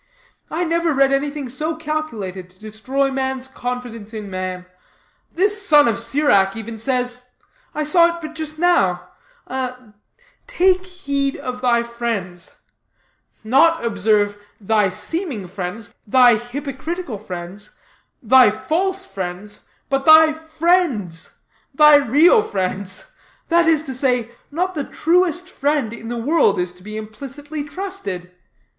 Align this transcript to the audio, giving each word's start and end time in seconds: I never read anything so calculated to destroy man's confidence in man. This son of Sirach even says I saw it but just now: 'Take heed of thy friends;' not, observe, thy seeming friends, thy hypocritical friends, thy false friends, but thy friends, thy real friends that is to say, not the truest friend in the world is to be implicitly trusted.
I 0.49 0.63
never 0.63 0.93
read 0.93 1.13
anything 1.13 1.47
so 1.47 1.75
calculated 1.75 2.49
to 2.49 2.57
destroy 2.59 3.11
man's 3.11 3.47
confidence 3.47 4.15
in 4.15 4.31
man. 4.31 4.65
This 5.35 5.61
son 5.63 5.87
of 5.87 5.99
Sirach 5.99 6.55
even 6.55 6.79
says 6.79 7.25
I 7.75 7.83
saw 7.83 8.07
it 8.15 8.19
but 8.19 8.33
just 8.33 8.57
now: 8.57 9.07
'Take 10.47 10.87
heed 10.87 11.37
of 11.37 11.61
thy 11.61 11.83
friends;' 11.83 12.61
not, 13.43 13.85
observe, 13.85 14.39
thy 14.59 14.89
seeming 14.89 15.45
friends, 15.45 15.93
thy 16.07 16.35
hypocritical 16.35 17.19
friends, 17.19 17.77
thy 18.23 18.49
false 18.49 19.05
friends, 19.05 19.67
but 19.87 20.05
thy 20.07 20.33
friends, 20.33 21.35
thy 21.75 21.97
real 21.97 22.41
friends 22.41 23.11
that 23.49 23.67
is 23.67 23.83
to 23.83 23.93
say, 23.93 24.31
not 24.49 24.73
the 24.73 24.83
truest 24.83 25.47
friend 25.47 25.93
in 25.93 26.07
the 26.07 26.17
world 26.17 26.59
is 26.59 26.73
to 26.73 26.81
be 26.81 26.97
implicitly 26.97 27.63
trusted. 27.63 28.31